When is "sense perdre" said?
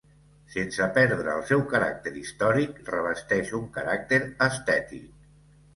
0.53-1.35